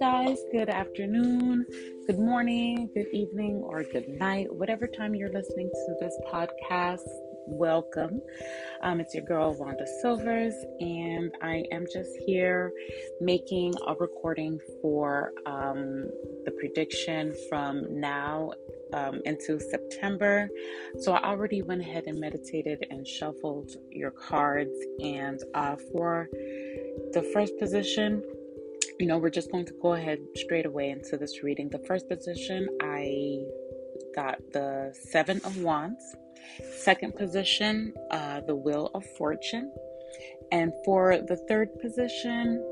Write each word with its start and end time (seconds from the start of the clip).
Guys, 0.00 0.38
good 0.50 0.68
afternoon, 0.68 1.64
good 2.06 2.18
morning, 2.18 2.90
good 2.94 3.06
evening, 3.12 3.62
or 3.64 3.84
good 3.84 4.08
night, 4.08 4.52
whatever 4.52 4.88
time 4.88 5.14
you're 5.14 5.32
listening 5.32 5.70
to 5.70 5.94
this 6.00 6.18
podcast. 6.32 7.06
Welcome. 7.46 8.20
Um, 8.82 9.00
it's 9.00 9.14
your 9.14 9.24
girl 9.24 9.54
Wanda 9.54 9.86
Silvers, 10.02 10.54
and 10.80 11.32
I 11.42 11.64
am 11.70 11.86
just 11.92 12.10
here 12.26 12.72
making 13.20 13.74
a 13.86 13.94
recording 13.94 14.58
for 14.82 15.32
um, 15.46 16.08
the 16.44 16.50
prediction 16.58 17.34
from 17.48 18.00
now 18.00 18.52
um, 18.94 19.20
into 19.24 19.60
September. 19.60 20.48
So 20.98 21.12
I 21.12 21.28
already 21.28 21.62
went 21.62 21.82
ahead 21.82 22.04
and 22.06 22.18
meditated 22.18 22.84
and 22.90 23.06
shuffled 23.06 23.70
your 23.90 24.10
cards, 24.10 24.74
and 25.00 25.40
uh, 25.54 25.76
for 25.92 26.28
the 27.12 27.30
first 27.32 27.56
position, 27.58 28.22
you 28.98 29.06
know, 29.06 29.18
we're 29.18 29.30
just 29.30 29.50
going 29.50 29.66
to 29.66 29.74
go 29.80 29.94
ahead 29.94 30.18
straight 30.36 30.66
away 30.66 30.90
into 30.90 31.16
this 31.16 31.42
reading. 31.42 31.68
The 31.68 31.82
first 31.86 32.08
position, 32.08 32.68
I 32.82 33.44
got 34.14 34.38
the 34.52 34.94
Seven 35.10 35.40
of 35.44 35.62
Wands. 35.62 36.16
Second 36.76 37.14
position, 37.16 37.94
uh, 38.10 38.40
the 38.42 38.54
Wheel 38.54 38.90
of 38.94 39.04
Fortune. 39.18 39.72
And 40.52 40.72
for 40.84 41.18
the 41.26 41.36
third 41.48 41.78
position, 41.80 42.62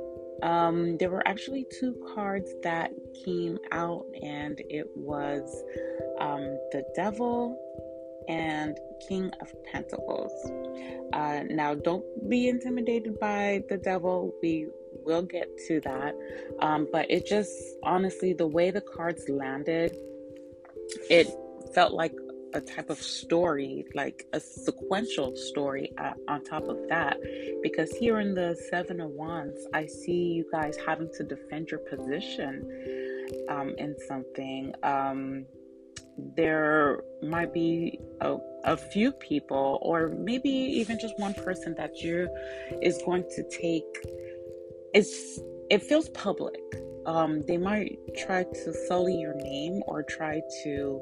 um, 0.42 0.96
there 0.98 1.10
were 1.10 1.26
actually 1.26 1.66
two 1.78 1.94
cards 2.14 2.50
that 2.62 2.90
came 3.24 3.58
out, 3.70 4.04
and 4.22 4.60
it 4.68 4.86
was 4.96 5.64
um, 6.20 6.42
the 6.72 6.84
Devil 6.94 7.58
and 8.28 8.78
King 9.08 9.30
of 9.40 9.52
Pentacles. 9.70 10.32
Uh, 11.12 11.42
now, 11.48 11.74
don't 11.74 12.04
be 12.28 12.48
intimidated 12.48 13.18
by 13.18 13.62
the 13.68 13.76
Devil. 13.76 14.34
We 14.42 14.68
will 15.04 15.22
get 15.22 15.48
to 15.68 15.80
that. 15.80 16.14
Um, 16.60 16.88
but 16.92 17.10
it 17.10 17.26
just, 17.26 17.52
honestly, 17.82 18.32
the 18.32 18.46
way 18.46 18.70
the 18.70 18.80
cards 18.80 19.28
landed, 19.28 19.96
it 21.10 21.28
felt 21.74 21.92
like 21.92 22.14
a 22.54 22.60
type 22.60 22.90
of 22.90 22.98
story, 22.98 23.84
like 23.94 24.26
a 24.32 24.40
sequential 24.40 25.34
story 25.36 25.92
at, 25.96 26.16
on 26.28 26.44
top 26.44 26.64
of 26.64 26.86
that. 26.88 27.16
Because 27.62 27.90
here 27.92 28.20
in 28.20 28.34
the 28.34 28.54
Seven 28.70 29.00
of 29.00 29.10
Wands, 29.10 29.66
I 29.72 29.86
see 29.86 30.34
you 30.34 30.44
guys 30.52 30.76
having 30.86 31.10
to 31.16 31.24
defend 31.24 31.70
your 31.70 31.80
position 31.80 32.52
um, 33.48 33.74
in 33.78 33.96
something. 34.06 34.74
Um, 34.82 35.46
there 36.36 37.02
might 37.22 37.54
be 37.54 37.98
a, 38.20 38.36
a 38.64 38.76
few 38.76 39.12
people, 39.12 39.78
or 39.80 40.08
maybe 40.08 40.50
even 40.50 40.98
just 41.00 41.18
one 41.18 41.32
person 41.32 41.74
that 41.76 42.02
you 42.02 42.28
is 42.82 43.00
going 43.06 43.24
to 43.34 43.42
take. 43.48 43.84
It's 44.94 45.40
it 45.70 45.82
feels 45.82 46.08
public 46.10 46.60
um, 47.06 47.42
they 47.42 47.56
might 47.56 47.98
try 48.16 48.44
to 48.44 48.74
sully 48.86 49.16
your 49.16 49.34
name 49.34 49.82
or 49.86 50.02
try 50.02 50.40
to 50.62 51.00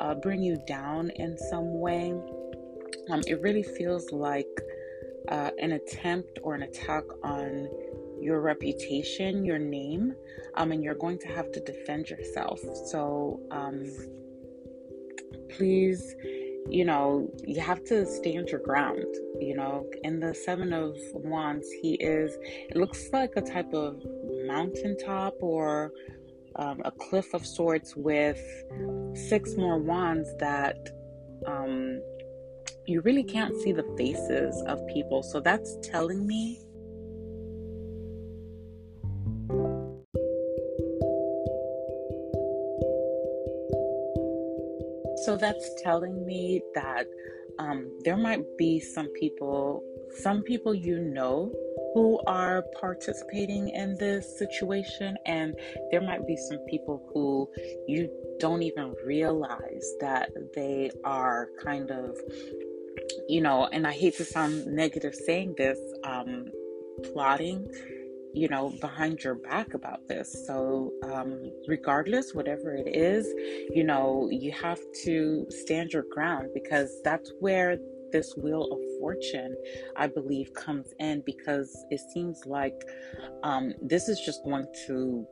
uh, 0.00 0.14
bring 0.14 0.42
you 0.42 0.56
down 0.66 1.10
in 1.10 1.38
some 1.38 1.78
way. 1.78 2.12
Um, 3.10 3.22
it 3.26 3.40
really 3.40 3.62
feels 3.62 4.10
like 4.10 4.48
uh, 5.28 5.50
an 5.58 5.72
attempt 5.72 6.38
or 6.42 6.54
an 6.54 6.62
attack 6.62 7.04
on 7.22 7.68
your 8.20 8.40
reputation, 8.40 9.44
your 9.44 9.58
name, 9.58 10.14
um, 10.54 10.72
and 10.72 10.82
you're 10.82 10.94
going 10.94 11.18
to 11.18 11.28
have 11.28 11.52
to 11.52 11.60
defend 11.60 12.10
yourself. 12.10 12.58
So 12.86 13.40
um, 13.52 13.86
please, 15.50 16.14
you 16.70 16.84
know, 16.84 17.30
you 17.44 17.60
have 17.60 17.84
to 17.84 18.06
stand 18.06 18.48
your 18.48 18.60
ground. 18.60 19.06
You 19.40 19.56
know, 19.56 19.86
in 20.02 20.20
the 20.20 20.34
Seven 20.34 20.72
of 20.72 20.96
Wands, 21.14 21.68
he 21.82 21.94
is, 21.94 22.36
it 22.42 22.76
looks 22.76 23.08
like 23.12 23.32
a 23.36 23.40
type 23.40 23.72
of 23.72 24.02
mountaintop 24.46 25.34
or 25.40 25.92
um, 26.56 26.80
a 26.84 26.90
cliff 26.90 27.34
of 27.34 27.46
sorts 27.46 27.94
with 27.94 28.40
six 29.14 29.56
more 29.56 29.78
wands 29.78 30.28
that 30.38 30.76
um, 31.46 32.00
you 32.86 33.00
really 33.02 33.24
can't 33.24 33.54
see 33.60 33.72
the 33.72 33.84
faces 33.96 34.62
of 34.66 34.80
people. 34.88 35.22
So 35.22 35.40
that's 35.40 35.76
telling 35.82 36.26
me. 36.26 36.60
That's 45.36 45.70
telling 45.82 46.26
me 46.26 46.62
that 46.74 47.06
um, 47.58 47.90
there 48.04 48.16
might 48.16 48.44
be 48.58 48.80
some 48.80 49.08
people, 49.08 49.82
some 50.18 50.42
people 50.42 50.74
you 50.74 50.98
know 50.98 51.52
who 51.94 52.20
are 52.26 52.64
participating 52.78 53.70
in 53.70 53.96
this 53.96 54.38
situation, 54.38 55.16
and 55.26 55.54
there 55.90 56.02
might 56.02 56.26
be 56.26 56.36
some 56.36 56.58
people 56.68 57.02
who 57.12 57.48
you 57.86 58.10
don't 58.38 58.62
even 58.62 58.94
realize 59.04 59.94
that 60.00 60.30
they 60.54 60.90
are 61.04 61.48
kind 61.62 61.90
of, 61.90 62.18
you 63.28 63.40
know, 63.40 63.66
and 63.72 63.86
I 63.86 63.92
hate 63.92 64.16
to 64.18 64.24
sound 64.24 64.66
negative 64.66 65.14
saying 65.14 65.54
this, 65.56 65.78
um, 66.04 66.50
plotting 67.12 67.70
you 68.36 68.48
know, 68.48 68.68
behind 68.82 69.24
your 69.24 69.34
back 69.34 69.72
about 69.72 70.06
this. 70.08 70.46
So, 70.46 70.92
um, 71.10 71.50
regardless, 71.66 72.34
whatever 72.34 72.76
it 72.76 72.94
is, 72.94 73.26
you 73.74 73.82
know, 73.82 74.28
you 74.30 74.52
have 74.52 74.78
to 75.04 75.46
stand 75.48 75.92
your 75.92 76.04
ground 76.12 76.50
because 76.52 77.00
that's 77.02 77.32
where 77.40 77.78
this 78.12 78.34
wheel 78.36 78.64
of 78.70 78.78
fortune, 79.00 79.56
I 79.96 80.06
believe, 80.08 80.52
comes 80.52 80.92
in 81.00 81.22
because 81.24 81.74
it 81.90 82.00
seems 82.12 82.44
like 82.44 82.78
um, 83.42 83.72
this 83.80 84.08
is 84.08 84.20
just 84.20 84.44
going 84.44 84.66
to 84.86 85.26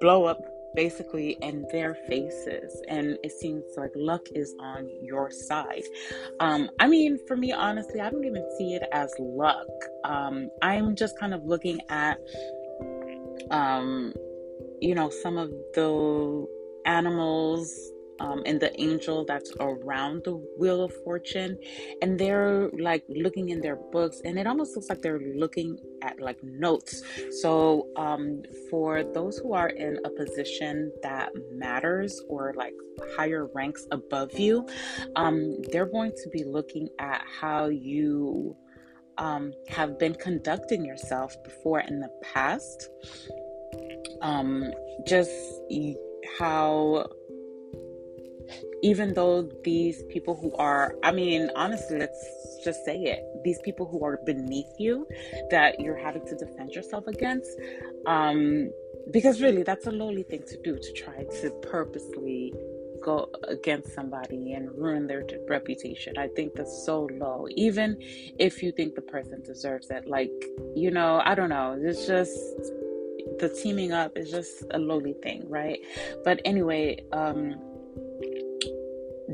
blow 0.00 0.24
up 0.24 0.40
basically 0.76 1.38
in 1.42 1.66
their 1.72 1.94
faces 2.06 2.80
and 2.86 3.18
it 3.24 3.32
seems 3.32 3.64
like 3.76 3.90
luck 3.96 4.26
is 4.34 4.54
on 4.60 4.88
your 5.02 5.30
side. 5.30 5.82
Um 6.38 6.70
i 6.78 6.86
mean 6.86 7.18
for 7.26 7.36
me 7.36 7.52
honestly 7.52 8.00
i 8.00 8.10
don't 8.10 8.24
even 8.24 8.46
see 8.58 8.74
it 8.74 8.84
as 8.92 9.12
luck. 9.18 9.66
Um 10.04 10.50
i'm 10.62 10.94
just 10.94 11.18
kind 11.18 11.34
of 11.34 11.44
looking 11.44 11.80
at 11.88 12.18
um 13.50 14.12
you 14.80 14.94
know 14.94 15.10
some 15.10 15.38
of 15.38 15.50
the 15.74 16.46
animals 16.84 17.92
um, 18.20 18.42
and 18.46 18.60
the 18.60 18.78
angel 18.80 19.24
that's 19.24 19.52
around 19.60 20.24
the 20.24 20.36
wheel 20.58 20.82
of 20.82 20.92
fortune 21.04 21.58
and 22.02 22.18
they're 22.18 22.70
like 22.78 23.04
looking 23.08 23.50
in 23.50 23.60
their 23.60 23.76
books 23.76 24.20
and 24.24 24.38
it 24.38 24.46
almost 24.46 24.74
looks 24.74 24.88
like 24.88 25.02
they're 25.02 25.20
looking 25.36 25.78
at 26.02 26.20
like 26.20 26.42
notes. 26.42 27.02
So 27.40 27.88
um, 27.96 28.42
for 28.70 29.04
those 29.04 29.38
who 29.38 29.52
are 29.52 29.68
in 29.68 29.98
a 30.04 30.10
position 30.10 30.92
that 31.02 31.30
matters 31.52 32.20
or 32.28 32.54
like 32.56 32.74
higher 33.16 33.48
ranks 33.54 33.86
above 33.90 34.38
you 34.38 34.66
um, 35.16 35.56
they're 35.70 35.86
going 35.86 36.12
to 36.12 36.28
be 36.30 36.44
looking 36.44 36.88
at 36.98 37.22
how 37.40 37.66
you 37.66 38.56
um, 39.18 39.52
have 39.68 39.98
been 39.98 40.14
conducting 40.14 40.84
yourself 40.84 41.34
before 41.42 41.80
in 41.80 42.00
the 42.00 42.10
past. 42.22 42.88
Um, 44.22 44.72
just 45.06 45.30
how 46.38 47.06
even 48.82 49.14
though 49.14 49.48
these 49.64 50.02
people 50.04 50.34
who 50.34 50.54
are, 50.56 50.94
I 51.02 51.12
mean, 51.12 51.50
honestly, 51.56 51.98
let's 51.98 52.60
just 52.64 52.84
say 52.84 52.96
it, 52.96 53.22
these 53.44 53.58
people 53.60 53.86
who 53.86 54.04
are 54.04 54.18
beneath 54.24 54.72
you 54.78 55.06
that 55.50 55.80
you're 55.80 55.96
having 55.96 56.26
to 56.26 56.36
defend 56.36 56.72
yourself 56.72 57.06
against, 57.06 57.50
um, 58.06 58.70
because 59.10 59.40
really 59.40 59.62
that's 59.62 59.86
a 59.86 59.90
lowly 59.90 60.22
thing 60.24 60.42
to 60.48 60.60
do 60.62 60.78
to 60.78 60.92
try 60.92 61.24
to 61.40 61.50
purposely 61.62 62.52
go 63.02 63.30
against 63.46 63.94
somebody 63.94 64.52
and 64.52 64.70
ruin 64.76 65.06
their 65.06 65.24
reputation. 65.48 66.18
I 66.18 66.28
think 66.28 66.54
that's 66.54 66.84
so 66.84 67.08
low. 67.12 67.46
Even 67.50 67.96
if 68.38 68.62
you 68.62 68.72
think 68.72 68.96
the 68.96 69.02
person 69.02 69.42
deserves 69.42 69.90
it, 69.90 70.06
like, 70.08 70.32
you 70.74 70.90
know, 70.90 71.22
I 71.24 71.36
don't 71.36 71.50
know. 71.50 71.78
It's 71.80 72.06
just 72.06 72.36
the 73.38 73.48
teaming 73.48 73.92
up 73.92 74.16
is 74.16 74.30
just 74.30 74.64
a 74.72 74.78
lowly 74.78 75.14
thing, 75.22 75.44
right? 75.48 75.78
But 76.24 76.40
anyway, 76.44 77.04
um, 77.12 77.54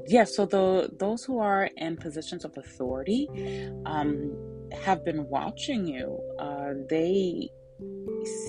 yeah, 0.07 0.25
so 0.25 0.47
the 0.47 0.91
those 0.99 1.25
who 1.25 1.39
are 1.39 1.71
in 1.77 1.97
positions 1.97 2.45
of 2.45 2.57
authority 2.57 3.29
um, 3.87 4.37
have 4.73 5.05
been 5.05 5.29
watching 5.29 5.87
you. 5.87 6.19
Uh, 6.39 6.73
they 6.89 7.51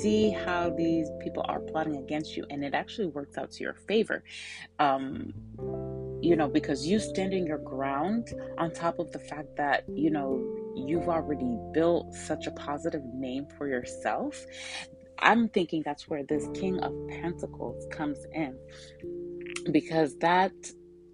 see 0.02 0.30
how 0.30 0.70
these 0.70 1.10
people 1.22 1.44
are 1.48 1.60
plotting 1.60 1.98
against 1.98 2.36
you, 2.36 2.46
and 2.50 2.64
it 2.64 2.74
actually 2.74 3.08
works 3.08 3.38
out 3.38 3.52
to 3.52 3.64
your 3.64 3.76
favor. 3.88 4.24
Um, 4.80 5.34
you 6.22 6.36
know, 6.36 6.48
because 6.48 6.88
you 6.88 7.00
standing 7.00 7.46
your 7.46 7.58
ground 7.58 8.34
on 8.58 8.72
top 8.72 9.00
of 9.00 9.12
the 9.12 9.20
fact 9.20 9.56
that 9.58 9.84
you 9.90 10.10
know 10.10 10.42
you've 10.76 11.10
already 11.10 11.58
built 11.74 12.14
such 12.14 12.48
a 12.48 12.52
positive 12.52 13.04
name 13.14 13.46
for 13.58 13.68
yourself. 13.68 14.46
I'm 15.20 15.48
thinking 15.50 15.84
that's 15.86 16.10
where 16.10 16.24
this 16.24 16.48
King 16.54 16.80
of 16.80 16.94
Pentacles 17.08 17.86
comes 17.92 18.26
in 18.34 18.58
because 19.72 20.18
that 20.18 20.52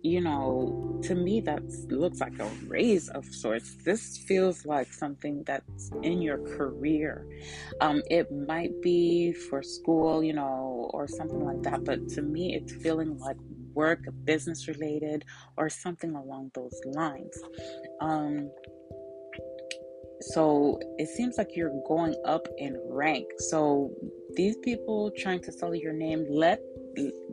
you 0.01 0.21
know, 0.21 0.99
to 1.03 1.15
me, 1.15 1.41
that 1.41 1.63
looks 1.89 2.19
like 2.19 2.39
a 2.39 2.49
raise 2.67 3.09
of 3.09 3.25
sorts. 3.25 3.75
This 3.83 4.17
feels 4.27 4.65
like 4.65 4.91
something 4.93 5.43
that's 5.45 5.91
in 6.03 6.21
your 6.21 6.37
career. 6.57 7.27
Um, 7.81 8.01
it 8.09 8.31
might 8.31 8.81
be 8.81 9.33
for 9.33 9.61
school, 9.61 10.23
you 10.23 10.33
know, 10.33 10.89
or 10.93 11.07
something 11.07 11.43
like 11.43 11.61
that, 11.63 11.83
but 11.83 12.07
to 12.09 12.21
me, 12.21 12.55
it's 12.55 12.73
feeling 12.81 13.17
like 13.17 13.37
work, 13.73 13.99
business 14.23 14.67
related, 14.67 15.25
or 15.57 15.69
something 15.69 16.15
along 16.15 16.51
those 16.55 16.79
lines. 16.85 17.37
Um, 18.01 18.49
so 20.21 20.79
it 20.97 21.07
seems 21.07 21.37
like 21.37 21.55
you're 21.55 21.81
going 21.87 22.15
up 22.25 22.45
in 22.57 22.77
rank. 22.89 23.25
So 23.49 23.91
these 24.35 24.57
people 24.57 25.11
trying 25.17 25.41
to 25.43 25.51
sell 25.51 25.73
your 25.73 25.93
name, 25.93 26.25
let 26.29 26.59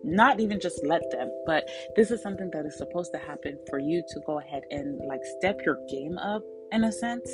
not 0.05 0.41
even 0.41 0.61
just 0.61 0.85
let 0.85 1.03
them, 1.11 1.31
but 1.47 1.69
this 1.95 2.11
is 2.11 2.23
something 2.23 2.51
that 2.53 2.67
is 2.67 2.77
supposed 2.77 3.13
to 3.13 3.19
happen 3.19 3.59
for 3.69 3.79
you 3.79 4.03
to 4.09 4.21
go 4.27 4.39
ahead 4.39 4.63
and 4.71 5.01
like 5.07 5.21
step 5.39 5.61
your 5.65 5.79
game 5.89 6.19
up 6.19 6.43
in 6.73 6.85
a 6.85 6.93
sense. 6.93 7.31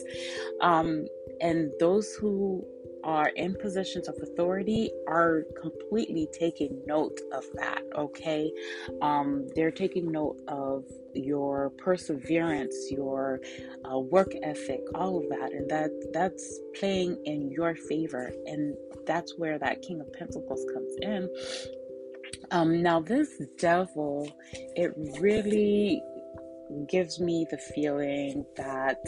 Um, 0.61 1.07
and 1.41 1.71
those 1.81 2.15
who 2.15 2.65
are 3.05 3.29
in 3.37 3.55
positions 3.55 4.09
of 4.09 4.17
authority 4.23 4.91
are 5.09 5.45
completely 5.61 6.29
taking 6.33 6.81
note 6.87 7.19
of 7.33 7.45
that 7.55 7.83
okay 7.97 8.51
um, 9.01 9.47
they're 9.55 9.71
taking 9.71 10.11
note 10.11 10.41
of 10.49 10.85
your 11.15 11.71
perseverance 11.71 12.75
your 12.91 13.41
uh, 13.91 13.99
work 13.99 14.33
ethic 14.43 14.81
all 14.95 15.19
of 15.19 15.29
that 15.29 15.53
and 15.53 15.69
that 15.69 15.91
that's 16.13 16.61
playing 16.79 17.19
in 17.25 17.51
your 17.51 17.75
favor 17.75 18.33
and 18.47 18.77
that's 19.07 19.37
where 19.37 19.59
that 19.59 19.83
king 19.83 20.01
of 20.01 20.13
pentacles 20.13 20.65
comes 20.73 20.95
in 21.03 21.29
um, 22.51 22.83
now 22.83 23.01
this 23.01 23.41
devil 23.59 24.31
it 24.77 24.93
really 25.21 26.03
gives 26.89 27.21
me 27.21 27.47
the 27.51 27.59
feeling 27.59 28.45
that 28.57 29.07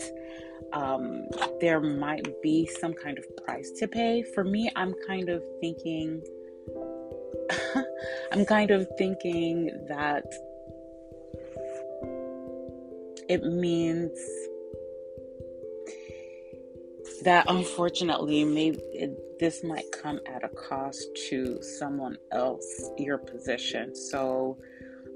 um, 0.72 1.26
there 1.60 1.80
might 1.80 2.26
be 2.42 2.68
some 2.80 2.92
kind 2.92 3.18
of 3.18 3.24
price 3.44 3.70
to 3.78 3.88
pay. 3.88 4.22
For 4.34 4.44
me, 4.44 4.70
I'm 4.76 4.94
kind 5.06 5.28
of 5.28 5.42
thinking, 5.60 6.22
I'm 8.32 8.44
kind 8.44 8.70
of 8.70 8.86
thinking 8.98 9.70
that 9.88 10.24
it 13.28 13.42
means 13.44 14.18
that 17.22 17.46
unfortunately, 17.48 18.44
maybe 18.44 18.78
this 19.44 19.62
might 19.62 19.84
come 19.92 20.18
at 20.26 20.42
a 20.42 20.48
cost 20.48 21.06
to 21.28 21.60
someone 21.60 22.16
else, 22.32 22.90
your 22.96 23.18
position. 23.18 23.94
So, 23.94 24.56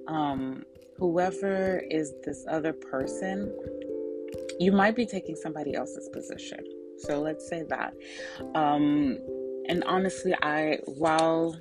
um, 0.07 0.65
whoever 0.99 1.79
is 1.91 2.13
this 2.25 2.45
other 2.51 2.75
person, 2.75 3.51
you 4.61 4.71
might 4.71 4.95
be 4.95 5.07
taking 5.07 5.35
somebody 5.35 5.75
else's 5.75 6.11
position. 6.11 6.59
So 6.99 7.23
let's 7.23 7.49
say 7.49 7.63
that. 7.71 7.95
Um, 8.55 9.17
and 9.67 9.83
honestly, 9.85 10.35
I 10.43 10.79
while 10.85 11.57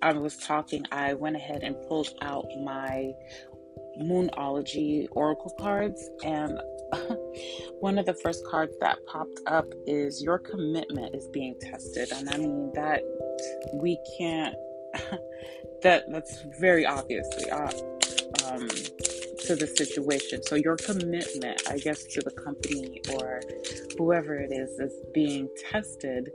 I 0.00 0.14
was 0.14 0.38
talking, 0.38 0.86
I 0.90 1.12
went 1.12 1.36
ahead 1.36 1.62
and 1.62 1.76
pulled 1.88 2.14
out 2.22 2.46
my 2.64 3.12
Moonology 4.00 5.08
Oracle 5.10 5.54
cards, 5.60 6.08
and 6.24 6.58
one 7.80 7.98
of 7.98 8.06
the 8.06 8.14
first 8.14 8.44
cards 8.46 8.74
that 8.80 8.98
popped 9.06 9.40
up 9.46 9.66
is 9.86 10.22
your 10.22 10.38
commitment 10.38 11.14
is 11.14 11.28
being 11.28 11.54
tested, 11.60 12.10
and 12.12 12.28
I 12.30 12.36
mean 12.36 12.72
that 12.74 13.02
we 13.74 13.98
can't. 14.18 14.56
that 15.82 16.04
that's 16.10 16.44
very 16.58 16.86
obviously 16.86 17.50
uh, 17.50 17.70
um, 18.46 18.68
to 18.68 19.54
the 19.54 19.66
situation. 19.66 20.42
So 20.42 20.56
your 20.56 20.76
commitment, 20.76 21.62
I 21.68 21.78
guess, 21.78 22.04
to 22.04 22.20
the 22.20 22.30
company 22.30 23.00
or 23.12 23.40
whoever 23.96 24.34
it 24.34 24.52
is 24.52 24.78
is 24.78 24.94
being 25.12 25.48
tested. 25.70 26.30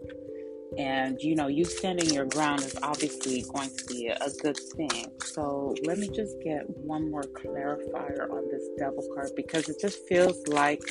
And 0.77 1.21
you 1.21 1.35
know, 1.35 1.47
you 1.47 1.65
standing 1.65 2.09
your 2.09 2.25
ground 2.25 2.61
is 2.61 2.75
obviously 2.81 3.43
going 3.53 3.69
to 3.77 3.85
be 3.85 4.07
a 4.07 4.29
good 4.41 4.57
thing. 4.75 5.05
So 5.23 5.75
let 5.85 5.97
me 5.97 6.09
just 6.09 6.41
get 6.41 6.69
one 6.77 7.09
more 7.11 7.23
clarifier 7.23 8.29
on 8.31 8.49
this 8.49 8.63
devil 8.77 9.07
card 9.13 9.31
because 9.35 9.69
it 9.69 9.79
just 9.79 10.07
feels 10.07 10.47
like 10.47 10.81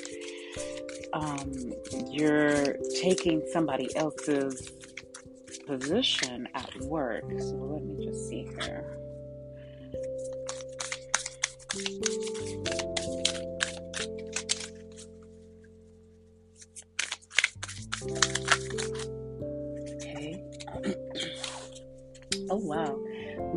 um, 1.13 1.73
you're 2.09 2.75
taking 3.01 3.43
somebody 3.53 3.95
else's 3.97 4.73
position 5.67 6.49
at 6.55 6.75
work. 6.83 7.25
So 7.39 7.55
let 7.55 7.83
me 7.85 8.05
just 8.05 8.29
see 8.29 8.49
here. 8.61 8.99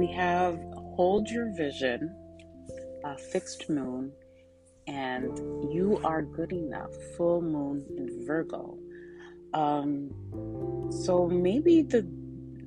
We 0.05 0.11
have 0.13 0.59
Hold 0.95 1.31
Your 1.31 1.51
Vision, 1.55 2.15
a 3.03 3.17
Fixed 3.17 3.71
Moon, 3.71 4.11
and 4.85 5.35
You 5.73 5.99
Are 6.03 6.21
Good 6.21 6.51
Enough, 6.51 6.91
Full 7.17 7.41
Moon 7.41 7.83
in 7.97 8.23
Virgo. 8.27 8.77
Um, 9.55 10.11
so 10.91 11.27
maybe 11.27 11.81
the 11.81 12.01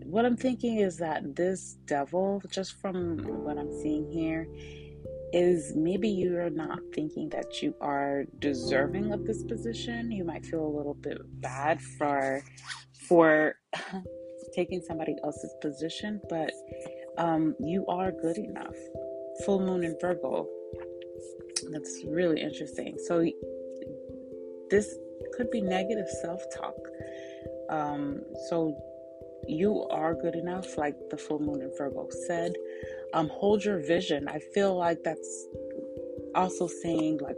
what 0.02 0.26
I'm 0.26 0.36
thinking 0.36 0.78
is 0.78 0.96
that 0.96 1.36
this 1.36 1.76
devil, 1.84 2.42
just 2.50 2.80
from 2.80 3.18
what 3.44 3.56
I'm 3.56 3.72
seeing 3.80 4.10
here, 4.10 4.48
is 5.32 5.76
maybe 5.76 6.08
you're 6.08 6.50
not 6.50 6.80
thinking 6.92 7.28
that 7.28 7.62
you 7.62 7.72
are 7.80 8.24
deserving 8.40 9.12
of 9.12 9.24
this 9.24 9.44
position. 9.44 10.10
You 10.10 10.24
might 10.24 10.44
feel 10.44 10.66
a 10.66 10.74
little 10.76 10.94
bit 10.94 11.18
bad 11.40 11.80
for 11.80 12.42
for 13.06 13.54
taking 14.52 14.82
somebody 14.82 15.14
else's 15.22 15.54
position, 15.60 16.20
but 16.28 16.50
um, 17.18 17.54
you 17.60 17.84
are 17.86 18.10
good 18.10 18.38
enough. 18.38 18.76
Full 19.44 19.60
moon 19.60 19.84
in 19.84 19.96
Virgo. 20.00 20.48
That's 21.70 22.02
really 22.06 22.40
interesting. 22.40 22.96
So 23.06 23.24
this 24.70 24.96
could 25.34 25.50
be 25.50 25.60
negative 25.60 26.08
self-talk. 26.22 26.76
Um, 27.68 28.22
so 28.48 28.76
you 29.46 29.86
are 29.90 30.14
good 30.14 30.34
enough, 30.34 30.78
like 30.78 30.96
the 31.10 31.16
full 31.16 31.38
moon 31.38 31.62
in 31.62 31.70
Virgo 31.76 32.08
said 32.26 32.54
um, 33.14 33.28
hold 33.28 33.64
your 33.64 33.78
vision. 33.78 34.28
I 34.28 34.38
feel 34.38 34.76
like 34.76 35.02
that's 35.04 35.46
also 36.34 36.66
saying, 36.66 37.18
like, 37.22 37.36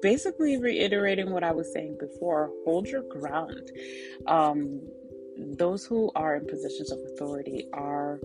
basically 0.00 0.56
reiterating 0.56 1.30
what 1.30 1.44
I 1.44 1.52
was 1.52 1.72
saying 1.72 1.98
before 2.00 2.50
hold 2.64 2.88
your 2.88 3.02
ground. 3.02 3.70
Um, 4.26 4.80
those 5.36 5.84
who 5.84 6.10
are 6.14 6.36
in 6.36 6.46
positions 6.46 6.90
of 6.90 6.98
authority 7.12 7.66
are 7.72 8.20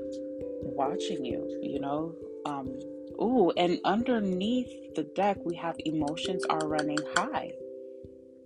watching 0.62 1.26
you, 1.26 1.60
you 1.62 1.80
know. 1.80 2.16
Um, 2.46 2.80
ooh, 3.22 3.52
and 3.58 3.80
underneath 3.86 4.96
the 4.96 5.04
deck, 5.16 5.38
we 5.46 5.56
have 5.56 5.76
emotions 5.86 6.46
are 6.46 6.68
running 6.68 7.00
high. 7.16 7.52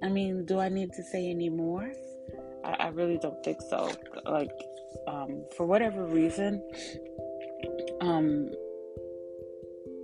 I 0.02 0.10
mean, 0.10 0.46
do 0.46 0.60
I 0.60 0.70
need 0.70 0.92
to 0.94 1.04
say 1.04 1.30
any 1.30 1.50
more? 1.50 1.92
I, 2.66 2.72
I 2.72 2.88
really 2.88 3.18
don't 3.18 3.42
think 3.44 3.62
so. 3.62 3.92
Like, 4.26 4.52
um, 5.08 5.46
for 5.56 5.66
whatever 5.66 6.06
reason, 6.06 6.62
um, 8.02 8.50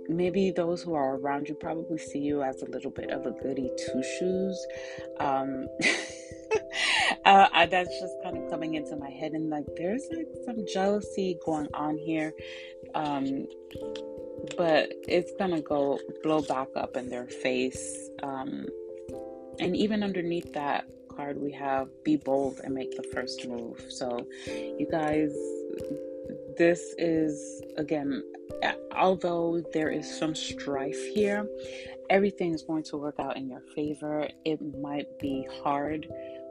maybe 0.08 0.50
those 0.50 0.82
who 0.82 0.94
are 0.94 1.16
around 1.16 1.48
you 1.48 1.54
probably 1.54 1.98
see 1.98 2.18
you 2.18 2.42
as 2.42 2.62
a 2.62 2.66
little 2.66 2.90
bit 2.90 3.10
of 3.10 3.26
a 3.26 3.32
goody 3.32 3.70
two 3.76 4.02
shoes. 4.02 4.66
Um, 5.18 5.66
uh, 7.24 7.48
I, 7.52 7.66
that's 7.66 8.00
just 8.00 8.14
kind 8.22 8.36
of 8.36 8.50
coming 8.50 8.74
into 8.74 8.96
my 8.96 9.10
head, 9.10 9.32
and 9.32 9.50
like 9.50 9.66
there's 9.76 10.04
like 10.12 10.28
some 10.44 10.64
jealousy 10.66 11.38
going 11.44 11.68
on 11.74 11.98
here, 11.98 12.32
um, 12.94 13.46
but 14.56 14.92
it's 15.08 15.32
gonna 15.38 15.60
go 15.60 15.98
blow 16.22 16.42
back 16.42 16.68
up 16.76 16.96
in 16.96 17.08
their 17.08 17.26
face. 17.26 18.10
Um, 18.22 18.66
and 19.58 19.76
even 19.76 20.02
underneath 20.02 20.52
that 20.54 20.86
card, 21.14 21.40
we 21.40 21.52
have 21.52 21.88
be 22.04 22.16
bold 22.16 22.60
and 22.64 22.74
make 22.74 22.96
the 22.96 23.02
first 23.14 23.46
move. 23.46 23.84
So, 23.88 24.26
you 24.46 24.86
guys 24.90 25.32
this 26.56 26.94
is, 26.98 27.62
again, 27.76 28.22
although 28.94 29.62
there 29.72 29.90
is 29.90 30.18
some 30.18 30.34
strife 30.34 31.02
here, 31.14 31.48
everything 32.10 32.52
is 32.52 32.62
going 32.62 32.82
to 32.84 32.96
work 32.96 33.16
out 33.18 33.36
in 33.36 33.48
your 33.48 33.62
favor. 33.74 34.28
It 34.44 34.60
might 34.78 35.18
be 35.18 35.46
hard 35.62 36.06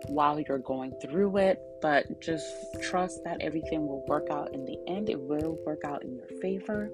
while 0.07 0.39
you're 0.39 0.57
going 0.59 0.93
through 1.01 1.37
it, 1.37 1.61
but 1.81 2.19
just 2.21 2.45
trust 2.81 3.23
that 3.23 3.41
everything 3.41 3.87
will 3.87 4.05
work 4.07 4.29
out 4.29 4.53
in 4.53 4.65
the 4.65 4.77
end. 4.87 5.09
It 5.09 5.19
will 5.19 5.57
work 5.65 5.83
out 5.85 6.03
in 6.03 6.15
your 6.15 6.27
favor. 6.41 6.89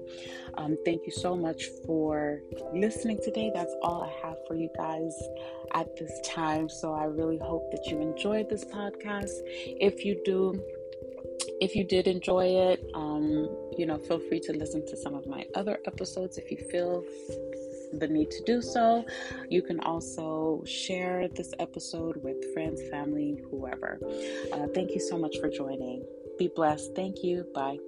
Um, 0.54 0.76
thank 0.84 1.06
you 1.06 1.12
so 1.12 1.36
much 1.36 1.66
for 1.84 2.40
listening 2.72 3.18
today. 3.22 3.50
That's 3.54 3.74
all 3.82 4.02
I 4.02 4.26
have 4.26 4.36
for 4.46 4.54
you 4.54 4.70
guys 4.76 5.20
at 5.74 5.96
this 5.96 6.20
time. 6.24 6.68
So 6.68 6.92
I 6.92 7.04
really 7.04 7.38
hope 7.38 7.70
that 7.72 7.86
you 7.86 8.00
enjoyed 8.00 8.48
this 8.48 8.64
podcast. 8.64 9.32
If 9.44 10.04
you 10.04 10.20
do, 10.24 10.62
if 11.60 11.74
you 11.74 11.84
did 11.84 12.06
enjoy 12.06 12.46
it, 12.46 12.90
um, 12.94 13.48
you 13.76 13.86
know, 13.86 13.98
feel 13.98 14.18
free 14.18 14.40
to 14.40 14.52
listen 14.52 14.86
to 14.86 14.96
some 14.96 15.14
of 15.14 15.26
my 15.26 15.44
other 15.54 15.78
episodes 15.86 16.38
if 16.38 16.50
you 16.50 16.58
feel 16.70 17.04
the 17.98 18.08
need 18.08 18.30
to 18.30 18.42
do 18.44 18.60
so. 18.60 19.04
You 19.48 19.62
can 19.62 19.80
also 19.80 20.62
share 20.66 21.28
this 21.28 21.52
episode 21.58 22.16
with 22.22 22.52
friends, 22.52 22.82
family, 22.90 23.42
whoever. 23.50 23.98
Uh, 24.52 24.66
thank 24.74 24.90
you 24.90 25.00
so 25.00 25.18
much 25.18 25.38
for 25.38 25.48
joining. 25.48 26.04
Be 26.38 26.48
blessed. 26.48 26.94
Thank 26.94 27.22
you. 27.22 27.46
Bye. 27.54 27.78